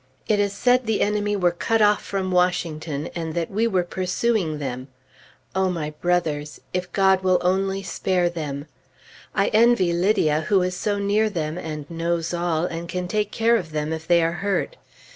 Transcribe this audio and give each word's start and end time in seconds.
It 0.27 0.39
is 0.39 0.51
said 0.51 0.87
the 0.87 1.01
enemy 1.01 1.35
were 1.35 1.51
cut 1.51 1.79
off 1.79 2.01
from 2.03 2.31
Washington, 2.31 3.09
and 3.13 3.35
that 3.35 3.51
we 3.51 3.67
were 3.67 3.83
pursuing 3.83 4.57
them. 4.57 4.87
O 5.53 5.69
my 5.69 5.91
brothers! 5.91 6.59
If 6.73 6.91
God 6.91 7.21
will 7.21 7.37
only 7.41 7.83
spare 7.83 8.27
them! 8.27 8.65
I 9.35 9.49
envy 9.49 9.93
Lydia 9.93 10.41
who 10.49 10.63
is 10.63 10.75
so 10.75 10.97
near 10.97 11.29
them, 11.29 11.55
and 11.55 11.87
knows 11.87 12.33
all, 12.33 12.65
and 12.65 12.89
can 12.89 13.07
take 13.07 13.29
care 13.31 13.57
of 13.57 13.69
them 13.73 13.93
if 13.93 14.07
they 14.07 14.23
are 14.23 14.31
hurt. 14.41 14.75